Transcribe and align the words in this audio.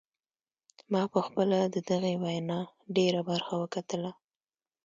ما 0.91 1.01
پخپله 1.13 1.59
د 1.75 1.77
دغې 1.89 2.13
وینا 2.23 2.59
ډیره 2.95 3.21
برخه 3.29 3.53
وکتله. 3.61 4.11